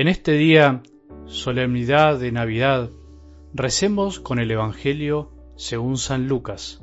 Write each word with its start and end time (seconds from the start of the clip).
En 0.00 0.08
este 0.08 0.32
día, 0.32 0.82
solemnidad 1.26 2.18
de 2.18 2.32
Navidad, 2.32 2.88
recemos 3.52 4.18
con 4.18 4.38
el 4.38 4.50
Evangelio 4.50 5.30
según 5.56 5.98
San 5.98 6.26
Lucas, 6.26 6.80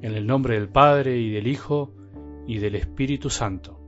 en 0.00 0.14
el 0.14 0.26
nombre 0.26 0.54
del 0.54 0.70
Padre 0.70 1.18
y 1.18 1.30
del 1.30 1.46
Hijo 1.46 1.92
y 2.46 2.56
del 2.56 2.76
Espíritu 2.76 3.28
Santo. 3.28 3.78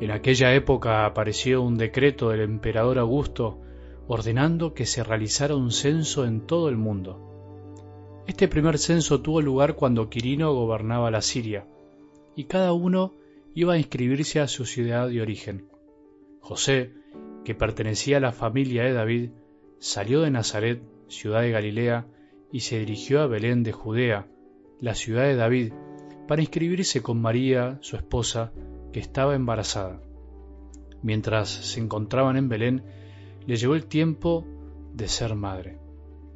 En 0.00 0.10
aquella 0.10 0.56
época 0.56 1.06
apareció 1.06 1.62
un 1.62 1.78
decreto 1.78 2.30
del 2.30 2.40
emperador 2.40 2.98
Augusto 2.98 3.60
ordenando 4.08 4.74
que 4.74 4.84
se 4.84 5.04
realizara 5.04 5.54
un 5.54 5.70
censo 5.70 6.24
en 6.24 6.48
todo 6.48 6.68
el 6.68 6.76
mundo. 6.76 8.24
Este 8.26 8.48
primer 8.48 8.76
censo 8.76 9.20
tuvo 9.20 9.40
lugar 9.40 9.76
cuando 9.76 10.10
Quirino 10.10 10.52
gobernaba 10.52 11.12
la 11.12 11.22
Siria, 11.22 11.64
y 12.34 12.46
cada 12.46 12.72
uno 12.72 13.14
iba 13.54 13.74
a 13.74 13.78
inscribirse 13.78 14.40
a 14.40 14.48
su 14.48 14.64
ciudad 14.64 15.08
de 15.08 15.22
origen. 15.22 15.68
José, 16.40 16.92
que 17.46 17.54
pertenecía 17.54 18.16
a 18.16 18.20
la 18.20 18.32
familia 18.32 18.82
de 18.82 18.92
David, 18.92 19.30
salió 19.78 20.20
de 20.22 20.32
Nazaret, 20.32 20.82
ciudad 21.06 21.42
de 21.42 21.52
Galilea, 21.52 22.08
y 22.50 22.58
se 22.58 22.80
dirigió 22.80 23.20
a 23.20 23.28
Belén 23.28 23.62
de 23.62 23.70
Judea, 23.70 24.26
la 24.80 24.96
ciudad 24.96 25.22
de 25.22 25.36
David, 25.36 25.72
para 26.26 26.42
inscribirse 26.42 27.02
con 27.02 27.22
María, 27.22 27.78
su 27.82 27.94
esposa, 27.94 28.52
que 28.92 28.98
estaba 28.98 29.36
embarazada. 29.36 30.02
Mientras 31.02 31.48
se 31.48 31.78
encontraban 31.78 32.36
en 32.36 32.48
Belén, 32.48 32.82
le 33.46 33.54
llegó 33.54 33.76
el 33.76 33.86
tiempo 33.86 34.44
de 34.92 35.06
ser 35.06 35.36
madre, 35.36 35.78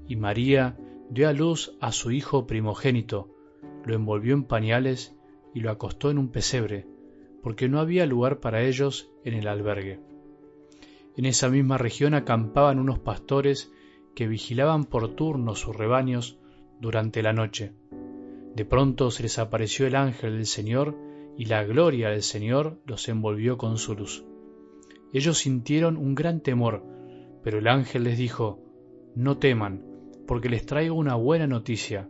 y 0.07 0.15
María 0.15 0.79
dio 1.11 1.29
a 1.29 1.33
luz 1.33 1.77
a 1.81 1.91
su 1.91 2.13
hijo 2.13 2.47
primogénito, 2.47 3.35
lo 3.85 3.97
envolvió 3.97 4.33
en 4.33 4.45
pañales 4.45 5.17
y 5.55 5.59
lo 5.59 5.73
acostó 5.73 6.13
en 6.13 6.19
un 6.19 6.29
pesebre, 6.29 6.87
porque 7.43 7.69
no 7.69 7.81
había 7.81 8.07
lugar 8.07 8.39
para 8.39 8.63
ellos 8.63 9.11
en 9.25 9.35
el 9.35 9.49
albergue. 9.49 10.10
En 11.17 11.25
esa 11.25 11.49
misma 11.49 11.79
región 11.79 12.15
acampaban 12.15 12.79
unos 12.79 12.99
pastores 12.99 13.73
que 14.15 14.27
vigilaban 14.27 14.85
por 14.85 15.15
turno 15.15 15.55
sus 15.55 15.75
rebaños 15.77 16.39
durante 16.81 17.23
la 17.23 17.33
noche. 17.33 17.73
De 18.55 18.65
pronto 18.65 19.11
se 19.11 19.23
les 19.23 19.39
apareció 19.39 19.87
el 19.87 19.97
ángel 19.97 20.35
del 20.35 20.47
Señor 20.47 20.97
y 21.37 21.47
la 21.47 21.65
gloria 21.65 22.11
del 22.11 22.23
Señor 22.23 22.81
los 22.85 23.09
envolvió 23.09 23.57
con 23.59 23.79
su 23.79 23.95
luz. 23.95 24.25
Ellos 25.13 25.39
sintieron 25.39 25.97
un 25.97 26.15
gran 26.15 26.41
temor, 26.41 26.85
pero 27.43 27.59
el 27.59 27.69
ángel 27.69 28.05
les 28.05 28.19
dijo, 28.19 28.61
No 29.15 29.39
teman, 29.39 29.85
porque 30.27 30.49
les 30.49 30.67
traigo 30.67 30.95
una 30.95 31.15
buena 31.15 31.47
noticia, 31.47 32.09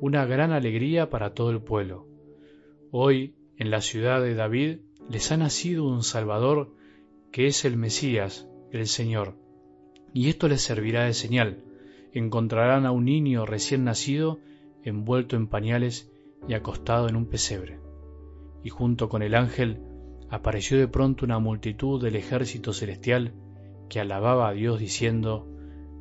una 0.00 0.24
gran 0.26 0.52
alegría 0.52 1.10
para 1.10 1.34
todo 1.34 1.50
el 1.50 1.60
pueblo. 1.60 2.06
Hoy, 2.90 3.34
en 3.56 3.70
la 3.70 3.80
ciudad 3.80 4.22
de 4.22 4.34
David, 4.34 4.80
les 5.08 5.32
ha 5.32 5.36
nacido 5.36 5.84
un 5.84 6.02
Salvador 6.02 6.74
que 7.36 7.48
es 7.48 7.66
el 7.66 7.76
Mesías, 7.76 8.48
el 8.72 8.86
Señor. 8.86 9.34
Y 10.14 10.30
esto 10.30 10.48
les 10.48 10.62
servirá 10.62 11.04
de 11.04 11.12
señal. 11.12 11.62
Encontrarán 12.14 12.86
a 12.86 12.92
un 12.92 13.04
niño 13.04 13.44
recién 13.44 13.84
nacido, 13.84 14.40
envuelto 14.84 15.36
en 15.36 15.46
pañales 15.46 16.10
y 16.48 16.54
acostado 16.54 17.10
en 17.10 17.14
un 17.14 17.26
pesebre. 17.26 17.78
Y 18.64 18.70
junto 18.70 19.10
con 19.10 19.20
el 19.20 19.34
ángel 19.34 19.82
apareció 20.30 20.78
de 20.78 20.88
pronto 20.88 21.26
una 21.26 21.38
multitud 21.38 22.02
del 22.02 22.16
ejército 22.16 22.72
celestial 22.72 23.34
que 23.90 24.00
alababa 24.00 24.48
a 24.48 24.52
Dios 24.52 24.80
diciendo, 24.80 25.46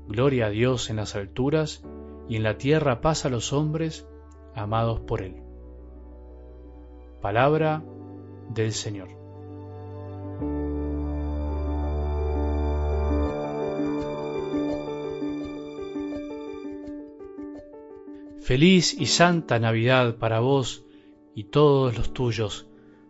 Gloria 0.08 0.46
a 0.46 0.52
Dios 0.52 0.90
en 0.90 0.96
las 0.96 1.18
alturas 1.18 1.84
y 2.30 2.38
en 2.38 2.44
la 2.44 2.58
tierra 2.58 3.02
paz 3.02 3.26
a 3.26 3.30
los 3.30 3.52
hombres 3.52 4.08
amados 4.56 5.02
por 5.02 5.22
Él. 5.22 5.36
Palabra 7.22 7.84
del 8.54 8.72
Señor. 8.72 9.25
Feliz 18.46 18.94
y 18.94 19.08
santa 19.08 19.58
Navidad 19.58 20.18
para 20.18 20.40
vos 20.40 20.86
y 21.34 21.46
todos 21.46 21.98
los 21.98 22.14
tuyos. 22.14 22.68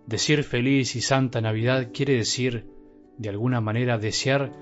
Decir 0.08 0.46
feliz 0.46 0.96
y 0.96 1.02
santa 1.02 1.42
Navidad 1.42 1.90
quiere 1.94 2.14
decir, 2.14 2.70
de 3.18 3.28
alguna 3.28 3.60
manera, 3.60 3.98
desear 3.98 4.54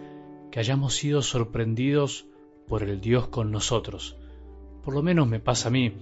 que 0.51 0.59
hayamos 0.59 0.95
sido 0.95 1.21
sorprendidos 1.21 2.25
por 2.67 2.81
el 2.81 3.01
Dios 3.01 3.27
con 3.27 3.51
nosotros. 3.51 4.17
Por 4.83 4.95
lo 4.95 5.03
menos 5.03 5.27
me 5.27 5.39
pasa 5.39 5.67
a 5.67 5.71
mí. 5.71 5.93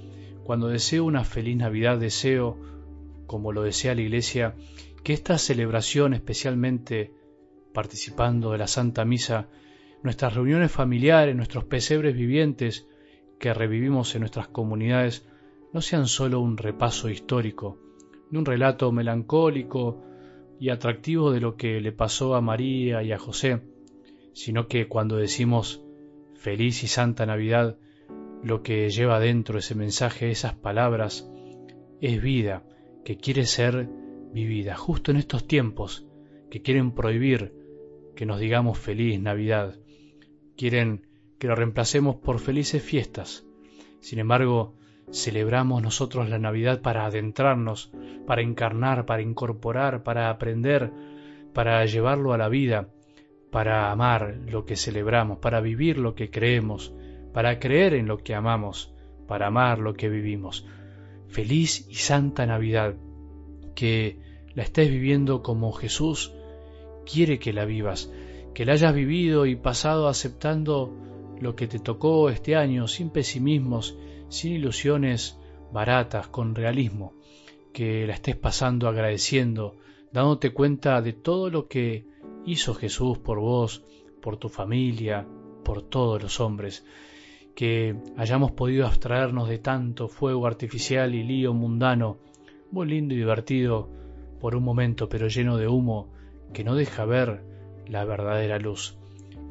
Cuando 0.45 0.69
deseo 0.69 1.03
una 1.03 1.25
feliz 1.25 1.57
Navidad 1.57 1.97
deseo, 1.97 2.57
como 3.27 3.51
lo 3.51 3.63
desea 3.63 3.93
la 3.93 4.03
Iglesia, 4.03 4.55
que 5.03 5.11
esta 5.11 5.37
celebración, 5.37 6.13
especialmente 6.13 7.13
participando 7.73 8.53
de 8.53 8.59
la 8.59 8.67
Santa 8.67 9.03
Misa, 9.03 9.49
nuestras 10.01 10.33
reuniones 10.33 10.71
familiares, 10.71 11.35
nuestros 11.35 11.65
pesebres 11.65 12.15
vivientes, 12.15 12.87
que 13.41 13.53
revivimos 13.55 14.13
en 14.13 14.21
nuestras 14.21 14.47
comunidades 14.47 15.27
no 15.73 15.81
sean 15.81 16.05
sólo 16.05 16.39
un 16.39 16.57
repaso 16.57 17.09
histórico, 17.09 17.79
ni 18.29 18.37
un 18.37 18.45
relato 18.45 18.91
melancólico 18.91 20.03
y 20.59 20.69
atractivo 20.69 21.31
de 21.31 21.41
lo 21.41 21.57
que 21.57 21.81
le 21.81 21.91
pasó 21.91 22.35
a 22.35 22.41
María 22.41 23.01
y 23.01 23.11
a 23.11 23.17
José, 23.17 23.61
sino 24.33 24.67
que 24.67 24.87
cuando 24.87 25.17
decimos 25.17 25.83
feliz 26.35 26.83
y 26.83 26.87
santa 26.87 27.25
Navidad, 27.25 27.77
lo 28.43 28.61
que 28.61 28.89
lleva 28.91 29.19
dentro 29.19 29.57
ese 29.57 29.73
mensaje, 29.73 30.29
esas 30.29 30.53
palabras, 30.53 31.27
es 31.99 32.21
vida 32.21 32.63
que 33.03 33.17
quiere 33.17 33.47
ser 33.47 33.89
vivida, 34.31 34.75
justo 34.75 35.09
en 35.09 35.17
estos 35.17 35.47
tiempos 35.47 36.05
que 36.51 36.61
quieren 36.61 36.91
prohibir 36.91 37.55
que 38.15 38.27
nos 38.27 38.39
digamos 38.39 38.77
feliz 38.77 39.19
Navidad, 39.19 39.79
quieren 40.55 41.07
que 41.41 41.47
lo 41.47 41.55
reemplacemos 41.55 42.17
por 42.17 42.37
felices 42.37 42.83
fiestas. 42.83 43.43
Sin 43.99 44.19
embargo, 44.19 44.75
celebramos 45.11 45.81
nosotros 45.81 46.29
la 46.29 46.37
Navidad 46.37 46.83
para 46.83 47.07
adentrarnos, 47.07 47.91
para 48.27 48.43
encarnar, 48.43 49.07
para 49.07 49.23
incorporar, 49.23 50.03
para 50.03 50.29
aprender, 50.29 50.91
para 51.51 51.83
llevarlo 51.87 52.33
a 52.33 52.37
la 52.37 52.47
vida, 52.47 52.89
para 53.49 53.91
amar 53.91 54.37
lo 54.51 54.65
que 54.65 54.75
celebramos, 54.75 55.39
para 55.39 55.61
vivir 55.61 55.97
lo 55.97 56.13
que 56.13 56.29
creemos, 56.29 56.93
para 57.33 57.57
creer 57.57 57.95
en 57.95 58.05
lo 58.05 58.19
que 58.19 58.35
amamos, 58.35 58.93
para 59.27 59.47
amar 59.47 59.79
lo 59.79 59.95
que 59.95 60.09
vivimos. 60.09 60.67
Feliz 61.27 61.87
y 61.89 61.95
santa 61.95 62.45
Navidad, 62.45 62.93
que 63.73 64.19
la 64.53 64.61
estés 64.61 64.91
viviendo 64.91 65.41
como 65.41 65.71
Jesús 65.71 66.35
quiere 67.11 67.39
que 67.39 67.51
la 67.51 67.65
vivas, 67.65 68.13
que 68.53 68.63
la 68.63 68.73
hayas 68.73 68.93
vivido 68.93 69.47
y 69.47 69.55
pasado 69.55 70.07
aceptando 70.07 71.07
lo 71.41 71.55
que 71.55 71.67
te 71.67 71.79
tocó 71.79 72.29
este 72.29 72.55
año 72.55 72.87
sin 72.87 73.09
pesimismos, 73.09 73.97
sin 74.29 74.53
ilusiones 74.53 75.37
baratas, 75.73 76.27
con 76.27 76.55
realismo, 76.55 77.13
que 77.73 78.05
la 78.05 78.13
estés 78.13 78.35
pasando 78.35 78.87
agradeciendo, 78.87 79.75
dándote 80.11 80.53
cuenta 80.53 81.01
de 81.01 81.13
todo 81.13 81.49
lo 81.49 81.67
que 81.67 82.05
hizo 82.45 82.75
Jesús 82.75 83.17
por 83.17 83.39
vos, 83.39 83.83
por 84.21 84.37
tu 84.37 84.49
familia, 84.49 85.27
por 85.63 85.81
todos 85.81 86.21
los 86.21 86.39
hombres, 86.39 86.85
que 87.55 87.95
hayamos 88.17 88.51
podido 88.51 88.85
abstraernos 88.85 89.49
de 89.49 89.57
tanto 89.57 90.07
fuego 90.07 90.45
artificial 90.45 91.15
y 91.15 91.23
lío 91.23 91.53
mundano, 91.53 92.17
muy 92.71 92.87
lindo 92.87 93.13
y 93.13 93.17
divertido 93.17 93.89
por 94.39 94.55
un 94.55 94.63
momento, 94.63 95.09
pero 95.09 95.27
lleno 95.27 95.57
de 95.57 95.67
humo 95.67 96.13
que 96.53 96.63
no 96.63 96.75
deja 96.75 97.05
ver 97.05 97.43
la 97.87 98.05
verdadera 98.05 98.59
luz. 98.59 98.97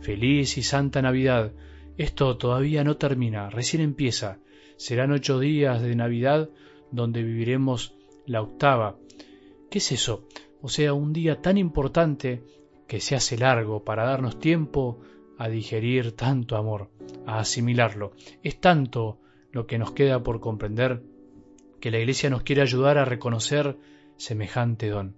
Feliz 0.00 0.56
y 0.56 0.62
santa 0.62 1.02
Navidad, 1.02 1.52
esto 2.00 2.38
todavía 2.38 2.82
no 2.82 2.96
termina, 2.96 3.50
recién 3.50 3.82
empieza. 3.82 4.38
Serán 4.78 5.12
ocho 5.12 5.38
días 5.38 5.82
de 5.82 5.94
Navidad 5.94 6.48
donde 6.90 7.22
viviremos 7.22 7.94
la 8.24 8.40
octava. 8.40 8.96
¿Qué 9.70 9.78
es 9.78 9.92
eso? 9.92 10.26
O 10.62 10.70
sea, 10.70 10.94
un 10.94 11.12
día 11.12 11.42
tan 11.42 11.58
importante 11.58 12.42
que 12.88 13.00
se 13.00 13.16
hace 13.16 13.36
largo 13.36 13.84
para 13.84 14.06
darnos 14.06 14.38
tiempo 14.38 15.00
a 15.36 15.50
digerir 15.50 16.12
tanto 16.12 16.56
amor, 16.56 16.88
a 17.26 17.40
asimilarlo. 17.40 18.12
Es 18.42 18.58
tanto 18.58 19.20
lo 19.52 19.66
que 19.66 19.78
nos 19.78 19.92
queda 19.92 20.22
por 20.22 20.40
comprender 20.40 21.02
que 21.80 21.90
la 21.90 21.98
Iglesia 21.98 22.30
nos 22.30 22.44
quiere 22.44 22.62
ayudar 22.62 22.96
a 22.96 23.04
reconocer 23.04 23.76
semejante 24.16 24.88
don. 24.88 25.16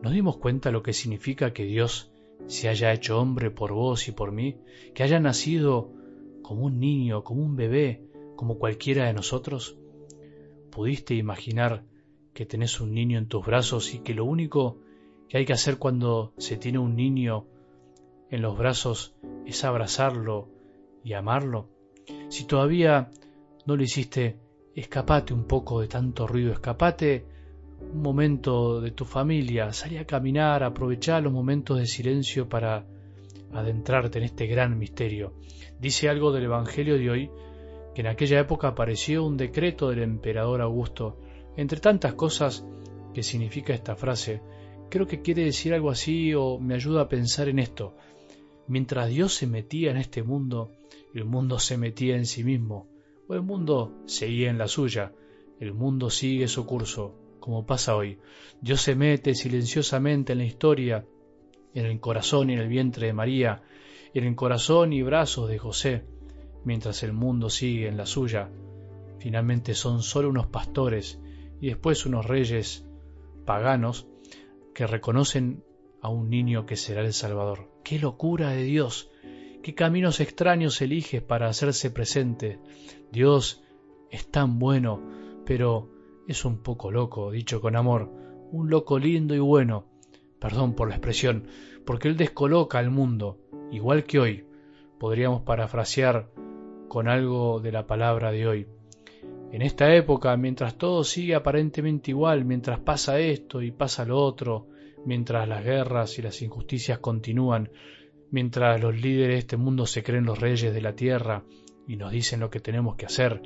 ¿Nos 0.00 0.12
dimos 0.12 0.36
cuenta 0.36 0.70
lo 0.70 0.84
que 0.84 0.92
significa 0.92 1.52
que 1.52 1.64
Dios 1.64 2.12
se 2.48 2.68
haya 2.68 2.92
hecho 2.92 3.20
hombre 3.20 3.50
por 3.50 3.72
vos 3.72 4.08
y 4.08 4.12
por 4.12 4.32
mí, 4.32 4.56
que 4.94 5.02
haya 5.02 5.20
nacido 5.20 5.92
como 6.42 6.64
un 6.64 6.80
niño, 6.80 7.22
como 7.22 7.42
un 7.42 7.56
bebé, 7.56 8.02
como 8.36 8.58
cualquiera 8.58 9.06
de 9.06 9.12
nosotros? 9.12 9.78
¿Pudiste 10.70 11.14
imaginar 11.14 11.84
que 12.32 12.46
tenés 12.46 12.80
un 12.80 12.94
niño 12.94 13.18
en 13.18 13.28
tus 13.28 13.44
brazos 13.44 13.94
y 13.94 13.98
que 13.98 14.14
lo 14.14 14.24
único 14.24 14.78
que 15.28 15.38
hay 15.38 15.44
que 15.44 15.52
hacer 15.52 15.78
cuando 15.78 16.32
se 16.38 16.56
tiene 16.56 16.78
un 16.78 16.96
niño 16.96 17.46
en 18.30 18.42
los 18.42 18.56
brazos 18.56 19.14
es 19.44 19.62
abrazarlo 19.64 20.48
y 21.04 21.12
amarlo? 21.12 21.68
Si 22.28 22.44
todavía 22.44 23.10
no 23.66 23.76
lo 23.76 23.82
hiciste, 23.82 24.38
escapate 24.74 25.34
un 25.34 25.44
poco 25.44 25.80
de 25.80 25.88
tanto 25.88 26.26
ruido, 26.26 26.52
escapate 26.52 27.26
un 27.80 28.02
momento 28.02 28.80
de 28.80 28.90
tu 28.90 29.04
familia, 29.04 29.72
salí 29.72 29.96
a 29.96 30.06
caminar, 30.06 30.62
aprovechá 30.62 31.20
los 31.20 31.32
momentos 31.32 31.78
de 31.78 31.86
silencio 31.86 32.48
para 32.48 32.84
adentrarte 33.52 34.18
en 34.18 34.24
este 34.24 34.46
gran 34.46 34.78
misterio. 34.78 35.34
Dice 35.80 36.08
algo 36.08 36.32
del 36.32 36.44
Evangelio 36.44 36.98
de 36.98 37.10
hoy 37.10 37.30
que 37.94 38.02
en 38.02 38.08
aquella 38.08 38.40
época 38.40 38.68
apareció 38.68 39.24
un 39.24 39.36
decreto 39.36 39.90
del 39.90 40.02
emperador 40.02 40.60
Augusto. 40.60 41.18
Entre 41.56 41.80
tantas 41.80 42.14
cosas 42.14 42.64
que 43.14 43.22
significa 43.22 43.74
esta 43.74 43.96
frase, 43.96 44.40
creo 44.90 45.06
que 45.06 45.22
quiere 45.22 45.44
decir 45.44 45.74
algo 45.74 45.90
así 45.90 46.34
o 46.34 46.58
me 46.58 46.74
ayuda 46.74 47.02
a 47.02 47.08
pensar 47.08 47.48
en 47.48 47.58
esto. 47.58 47.94
Mientras 48.66 49.08
Dios 49.08 49.34
se 49.34 49.46
metía 49.46 49.90
en 49.90 49.96
este 49.96 50.22
mundo, 50.22 50.72
el 51.14 51.24
mundo 51.24 51.58
se 51.58 51.78
metía 51.78 52.16
en 52.16 52.26
sí 52.26 52.44
mismo, 52.44 52.86
o 53.28 53.34
el 53.34 53.42
mundo 53.42 53.94
seguía 54.06 54.50
en 54.50 54.58
la 54.58 54.68
suya, 54.68 55.12
el 55.58 55.72
mundo 55.72 56.10
sigue 56.10 56.48
su 56.48 56.66
curso, 56.66 57.14
como 57.40 57.66
pasa 57.66 57.96
hoy. 57.96 58.18
Dios 58.60 58.82
se 58.82 58.94
mete 58.94 59.34
silenciosamente 59.34 60.32
en 60.32 60.38
la 60.38 60.44
historia, 60.44 61.04
en 61.74 61.86
el 61.86 62.00
corazón 62.00 62.50
y 62.50 62.54
en 62.54 62.60
el 62.60 62.68
vientre 62.68 63.06
de 63.06 63.12
María, 63.12 63.62
en 64.14 64.24
el 64.24 64.34
corazón 64.34 64.92
y 64.92 65.02
brazos 65.02 65.48
de 65.48 65.58
José, 65.58 66.04
mientras 66.64 67.02
el 67.02 67.12
mundo 67.12 67.50
sigue 67.50 67.88
en 67.88 67.96
la 67.96 68.06
suya. 68.06 68.50
Finalmente 69.18 69.74
son 69.74 70.02
solo 70.02 70.28
unos 70.28 70.46
pastores 70.46 71.20
y 71.60 71.68
después 71.68 72.06
unos 72.06 72.26
reyes 72.26 72.86
paganos 73.44 74.06
que 74.74 74.86
reconocen 74.86 75.64
a 76.00 76.08
un 76.08 76.30
niño 76.30 76.66
que 76.66 76.76
será 76.76 77.02
el 77.02 77.12
Salvador. 77.12 77.70
¡Qué 77.82 77.98
locura 77.98 78.50
de 78.50 78.62
Dios! 78.62 79.10
¿Qué 79.62 79.74
caminos 79.74 80.20
extraños 80.20 80.80
eliges 80.80 81.20
para 81.20 81.48
hacerse 81.48 81.90
presente? 81.90 82.60
Dios 83.10 83.62
es 84.10 84.30
tan 84.30 84.58
bueno, 84.58 85.02
pero 85.44 85.90
es 86.28 86.44
un 86.44 86.58
poco 86.58 86.90
loco, 86.90 87.30
dicho 87.30 87.60
con 87.62 87.74
amor, 87.74 88.12
un 88.52 88.68
loco 88.68 88.98
lindo 88.98 89.34
y 89.34 89.38
bueno, 89.38 89.86
perdón 90.38 90.74
por 90.74 90.88
la 90.88 90.96
expresión, 90.96 91.48
porque 91.86 92.08
Él 92.08 92.18
descoloca 92.18 92.78
al 92.78 92.90
mundo, 92.90 93.38
igual 93.72 94.04
que 94.04 94.18
hoy. 94.18 94.44
Podríamos 94.98 95.40
parafrasear 95.42 96.28
con 96.88 97.08
algo 97.08 97.60
de 97.60 97.72
la 97.72 97.86
palabra 97.86 98.30
de 98.30 98.46
hoy. 98.46 98.66
En 99.52 99.62
esta 99.62 99.94
época, 99.94 100.36
mientras 100.36 100.76
todo 100.76 101.02
sigue 101.02 101.34
aparentemente 101.34 102.10
igual, 102.10 102.44
mientras 102.44 102.78
pasa 102.78 103.18
esto 103.18 103.62
y 103.62 103.70
pasa 103.70 104.04
lo 104.04 104.18
otro, 104.18 104.68
mientras 105.06 105.48
las 105.48 105.64
guerras 105.64 106.18
y 106.18 106.22
las 106.22 106.42
injusticias 106.42 106.98
continúan, 106.98 107.70
mientras 108.30 108.78
los 108.82 108.94
líderes 108.94 109.36
de 109.36 109.38
este 109.38 109.56
mundo 109.56 109.86
se 109.86 110.02
creen 110.02 110.26
los 110.26 110.38
reyes 110.38 110.74
de 110.74 110.82
la 110.82 110.94
tierra 110.94 111.44
y 111.86 111.96
nos 111.96 112.12
dicen 112.12 112.40
lo 112.40 112.50
que 112.50 112.60
tenemos 112.60 112.96
que 112.96 113.06
hacer, 113.06 113.40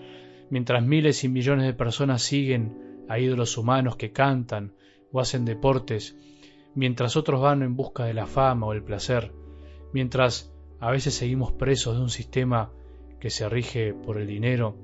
mientras 0.52 0.84
miles 0.84 1.24
y 1.24 1.30
millones 1.30 1.64
de 1.64 1.72
personas 1.72 2.20
siguen 2.20 3.06
a 3.08 3.18
ídolos 3.18 3.56
humanos 3.56 3.96
que 3.96 4.12
cantan 4.12 4.74
o 5.10 5.18
hacen 5.18 5.46
deportes, 5.46 6.14
mientras 6.74 7.16
otros 7.16 7.40
van 7.40 7.62
en 7.62 7.74
busca 7.74 8.04
de 8.04 8.12
la 8.12 8.26
fama 8.26 8.66
o 8.66 8.74
el 8.74 8.84
placer, 8.84 9.32
mientras 9.94 10.52
a 10.78 10.90
veces 10.90 11.14
seguimos 11.14 11.52
presos 11.52 11.96
de 11.96 12.02
un 12.02 12.10
sistema 12.10 12.70
que 13.18 13.30
se 13.30 13.48
rige 13.48 13.94
por 13.94 14.18
el 14.18 14.26
dinero, 14.26 14.76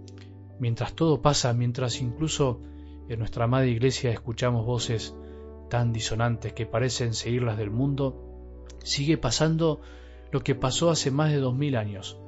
mientras 0.58 0.94
todo 0.94 1.20
pasa, 1.20 1.52
mientras 1.52 2.00
incluso 2.00 2.62
en 3.10 3.18
nuestra 3.18 3.44
amada 3.44 3.66
iglesia 3.66 4.10
escuchamos 4.10 4.64
voces 4.64 5.14
tan 5.68 5.92
disonantes 5.92 6.54
que 6.54 6.64
parecen 6.64 7.12
seguir 7.12 7.42
las 7.42 7.58
del 7.58 7.70
mundo, 7.70 8.64
sigue 8.82 9.18
pasando 9.18 9.82
lo 10.32 10.40
que 10.40 10.54
pasó 10.54 10.88
hace 10.88 11.10
más 11.10 11.30
de 11.30 11.40
dos 11.40 11.54
mil 11.54 11.76
años. 11.76 12.18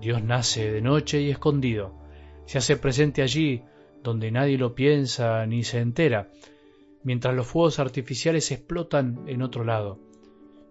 Dios 0.00 0.24
nace 0.24 0.72
de 0.72 0.82
noche 0.82 1.20
y 1.20 1.30
escondido, 1.30 2.00
se 2.50 2.58
hace 2.58 2.76
presente 2.76 3.22
allí 3.22 3.62
donde 4.02 4.32
nadie 4.32 4.58
lo 4.58 4.74
piensa 4.74 5.46
ni 5.46 5.62
se 5.62 5.78
entera, 5.78 6.32
mientras 7.04 7.32
los 7.32 7.46
fuegos 7.46 7.78
artificiales 7.78 8.50
explotan 8.50 9.22
en 9.28 9.42
otro 9.42 9.62
lado. 9.62 10.00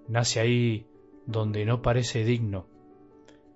Nace 0.09 0.41
ahí 0.41 0.87
donde 1.25 1.63
no 1.63 1.81
parece 1.81 2.25
digno. 2.25 2.67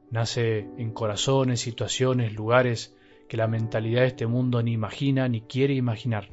Nace 0.10 0.60
en 0.78 0.92
corazones, 0.92 1.60
situaciones, 1.60 2.32
lugares 2.32 2.96
que 3.28 3.36
la 3.36 3.50
mentalidad 3.50 4.04
de 4.04 4.08
este 4.08 4.26
mundo 4.26 4.64
ni 4.64 4.72
imagina 4.72 5.28
ni 5.28 5.42
quiere 5.42 5.74
imaginar. 5.74 6.30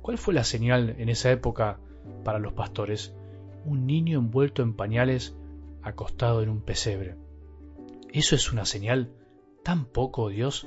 ¿Cuál 0.00 0.16
fue 0.16 0.32
la 0.32 0.44
señal 0.44 0.96
en 0.96 1.10
esa 1.10 1.30
época 1.30 1.78
para 2.24 2.38
los 2.38 2.54
pastores? 2.54 3.14
Un 3.66 3.86
niño 3.86 4.18
envuelto 4.18 4.62
en 4.62 4.72
pañales 4.72 5.36
acostado 5.82 6.42
en 6.42 6.48
un 6.48 6.62
pesebre. 6.62 7.16
¿Eso 8.14 8.34
es 8.34 8.50
una 8.50 8.64
señal? 8.64 9.12
¿Tan 9.62 9.84
poco, 9.84 10.30
Dios? 10.30 10.66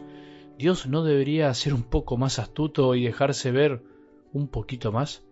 ¿Dios 0.57 0.87
no 0.87 1.03
debería 1.03 1.53
ser 1.53 1.73
un 1.73 1.83
poco 1.83 2.15
más 2.15 2.39
astuto 2.39 2.95
y 2.95 3.03
dejarse 3.03 3.51
ver 3.51 3.83
un 4.31 4.47
poquito 4.47 4.91
más? 4.91 5.23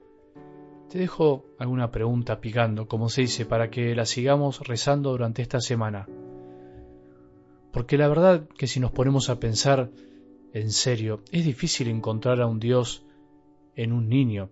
Te 0.89 0.99
dejo 0.99 1.45
alguna 1.57 1.91
pregunta 1.91 2.41
picando, 2.41 2.87
como 2.87 3.07
se 3.07 3.21
dice, 3.21 3.45
para 3.45 3.69
que 3.69 3.95
la 3.95 4.05
sigamos 4.05 4.59
rezando 4.67 5.11
durante 5.11 5.41
esta 5.41 5.61
semana. 5.61 6.07
Porque 7.71 7.97
la 7.97 8.07
verdad 8.07 8.47
que 8.57 8.67
si 8.67 8.79
nos 8.79 8.91
ponemos 8.91 9.29
a 9.29 9.39
pensar 9.39 9.89
en 10.53 10.71
serio, 10.71 11.21
es 11.31 11.45
difícil 11.45 11.87
encontrar 11.87 12.41
a 12.41 12.45
un 12.45 12.59
Dios 12.59 13.05
en 13.75 13.93
un 13.93 14.09
niño. 14.09 14.49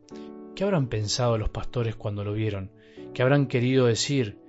¿Qué 0.55 0.63
habrán 0.63 0.87
pensado 0.87 1.37
los 1.37 1.49
pastores 1.49 1.95
cuando 1.95 2.23
lo 2.23 2.33
vieron? 2.33 2.71
¿Qué 3.13 3.21
habrán 3.21 3.47
querido 3.47 3.85
decir? 3.85 4.39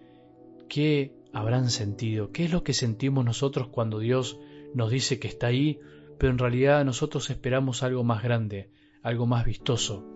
¿Qué 0.69 1.15
habrán 1.33 1.69
sentido? 1.69 2.31
¿Qué 2.31 2.45
es 2.45 2.53
lo 2.53 2.63
que 2.63 2.75
sentimos 2.75 3.25
nosotros 3.25 3.69
cuando 3.69 3.99
Dios 3.99 4.39
nos 4.75 4.91
dice 4.91 5.19
que 5.19 5.29
está 5.29 5.49
ahí, 5.49 5.81
pero 6.23 6.31
en 6.31 6.39
realidad 6.39 6.85
nosotros 6.85 7.31
esperamos 7.31 7.83
algo 7.83 8.05
más 8.05 8.23
grande, 8.23 8.71
algo 9.03 9.27
más 9.27 9.45
vistoso? 9.45 10.07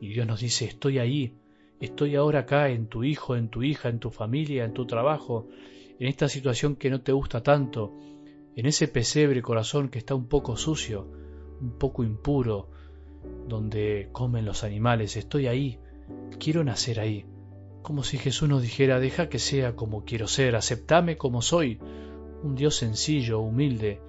Y 0.00 0.06
Dios 0.06 0.24
nos 0.24 0.38
dice, 0.38 0.66
estoy 0.66 1.00
ahí, 1.00 1.34
estoy 1.80 2.14
ahora 2.14 2.38
acá 2.38 2.68
en 2.68 2.86
tu 2.86 3.02
hijo, 3.02 3.34
en 3.34 3.48
tu 3.48 3.64
hija, 3.64 3.88
en 3.88 3.98
tu 3.98 4.12
familia, 4.12 4.64
en 4.64 4.72
tu 4.72 4.86
trabajo, 4.86 5.48
en 5.98 6.06
esta 6.06 6.28
situación 6.28 6.76
que 6.76 6.90
no 6.90 7.00
te 7.00 7.10
gusta 7.10 7.42
tanto, 7.42 7.92
en 8.54 8.66
ese 8.66 8.86
pesebre 8.86 9.42
corazón 9.42 9.88
que 9.88 9.98
está 9.98 10.14
un 10.14 10.28
poco 10.28 10.56
sucio, 10.56 11.10
un 11.60 11.76
poco 11.76 12.04
impuro, 12.04 12.70
donde 13.48 14.10
comen 14.12 14.44
los 14.44 14.62
animales, 14.62 15.16
estoy 15.16 15.48
ahí, 15.48 15.80
quiero 16.38 16.62
nacer 16.62 17.00
ahí. 17.00 17.26
Como 17.82 18.04
si 18.04 18.16
Jesús 18.16 18.48
nos 18.48 18.62
dijera, 18.62 19.00
deja 19.00 19.28
que 19.28 19.40
sea 19.40 19.74
como 19.74 20.04
quiero 20.04 20.28
ser, 20.28 20.54
aceptame 20.54 21.16
como 21.16 21.42
soy, 21.42 21.80
un 22.44 22.54
Dios 22.54 22.76
sencillo, 22.76 23.40
humilde, 23.40 24.00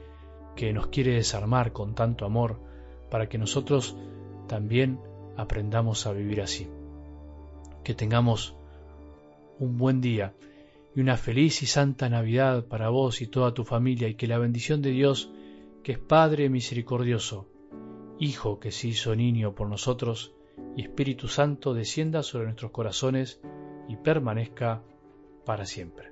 que 0.59 0.73
nos 0.73 0.87
quiere 0.87 1.13
desarmar 1.13 1.71
con 1.71 1.95
tanto 1.95 2.25
amor, 2.25 2.59
para 3.09 3.29
que 3.29 3.37
nosotros 3.37 3.95
también 4.45 4.99
aprendamos 5.37 6.05
a 6.05 6.11
vivir 6.11 6.41
así. 6.41 6.67
Que 7.81 7.93
tengamos 7.93 8.57
un 9.57 9.77
buen 9.77 10.01
día 10.01 10.33
y 10.93 10.99
una 10.99 11.15
feliz 11.15 11.63
y 11.63 11.65
santa 11.65 12.09
Navidad 12.09 12.65
para 12.65 12.89
vos 12.89 13.21
y 13.21 13.27
toda 13.27 13.53
tu 13.53 13.63
familia 13.63 14.09
y 14.09 14.15
que 14.15 14.27
la 14.27 14.37
bendición 14.37 14.81
de 14.81 14.91
Dios, 14.91 15.31
que 15.81 15.93
es 15.93 15.97
Padre 15.97 16.49
misericordioso, 16.49 17.47
Hijo 18.19 18.59
que 18.59 18.73
se 18.73 18.89
hizo 18.89 19.15
niño 19.15 19.55
por 19.55 19.69
nosotros, 19.69 20.33
y 20.75 20.81
Espíritu 20.81 21.29
Santo 21.29 21.73
descienda 21.73 22.21
sobre 22.21 22.47
nuestros 22.47 22.71
corazones 22.71 23.39
y 23.87 23.95
permanezca 23.95 24.83
para 25.45 25.65
siempre. 25.65 26.08